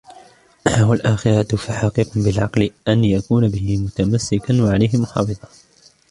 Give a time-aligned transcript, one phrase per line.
[0.81, 5.35] وَالْآخِرَةِ فَحَقِيقٌ بِالْعَقْلِ أَنْ يَكُونَ بِهِ مُتَمَسِّكًا وَعَلَيْهِ مُحَافِظًا